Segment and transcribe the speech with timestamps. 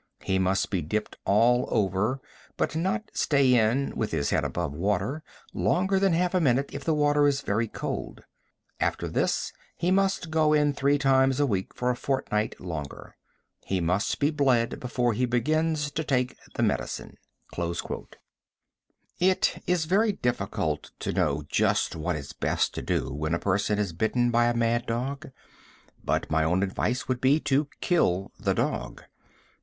[0.23, 2.19] He must be dipped all over,
[2.57, 5.21] but not stay in (with his head above water)
[5.53, 8.23] longer than half a minute if the water is very cold.
[8.79, 13.15] After this he must go in three times a week for a fortnight longer.
[13.63, 17.19] He must be bled before he begins to take the medicine."
[19.19, 23.77] It is very difficult to know just what is best to do when a person
[23.77, 25.29] is bitten by a mad dog,
[26.03, 29.03] but my own advice would be to kill the dog.